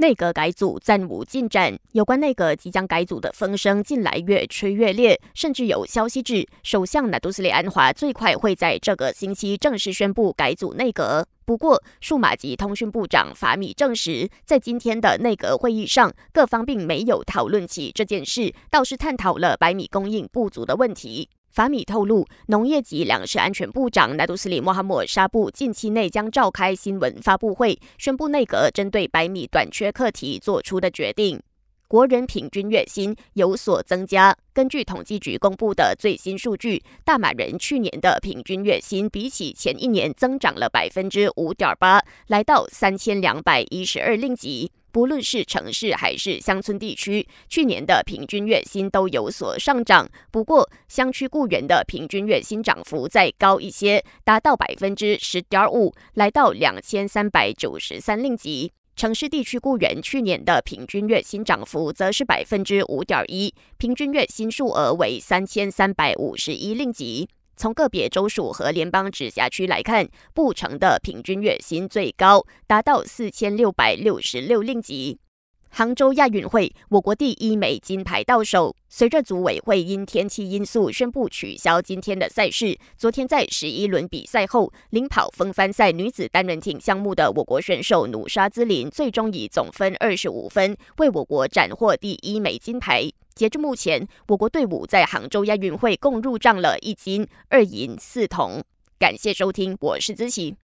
[0.00, 11.26] 内阁改组暂无进展，有关内阁即将改组的风声近来越吹越烈，甚至有消息指，首相纳杜斯里安华最快会在这个星期正式宣布改组内阁。
[11.44, 21.28] 不过，数码及通讯部长法米证实，在今天的内阁会议上，各方并没有讨论起这件事，倒是探讨了白米供应不足的问题。
[21.50, 31.40] 法米透露，农业及粮食安全部长纳杜斯里莫哈默沙布近期内将召开新闻发布会，宣布内阁针对白米短缺课题做出的决定。
[31.88, 34.36] 国人平均月薪有所增加。
[34.52, 44.70] 根据统计局公布的最新数据，大马人去年的平均月薪比起前一年增长了百分之五点八，来到三千两百一十二令吉。
[44.98, 50.10] 不论是城市还是乡村地区，去年的平均月薪都有所上涨。
[50.32, 58.72] 不过，乡区雇员的平均月薪涨幅再高一些，达到百分之十点五，来到两千三百九十三令吉。
[58.96, 67.28] 城市地区雇员去年的平均月薪涨幅则是百分之五点一，平均月薪数额为三千三百五十一令吉。
[67.58, 75.18] 从个别州属和联邦直辖区来看，布城的平均月薪最高，达到四千六百六十六令吉。
[75.70, 78.74] 杭州亚运会，我国第一枚金牌到手。
[78.88, 93.10] 随着组委会因天气因素宣布取消今天的赛事，昨天在十一轮比赛后，领跑风帆赛女子单人艇项目的我国选手努沙兹林，最终以总分二十五分为我国斩获第一枚金牌。
[93.38, 98.64] 截至目前，我国队伍在杭州亚运会共入账了一金二银四铜。
[98.98, 100.56] 感谢收听，我是子琪。